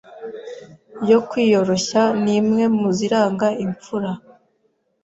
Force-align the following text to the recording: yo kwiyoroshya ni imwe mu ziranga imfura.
yo 1.09 1.19
kwiyoroshya 1.27 2.01
ni 2.23 2.33
imwe 2.39 2.63
mu 2.77 2.87
ziranga 2.97 3.47
imfura. 3.65 4.11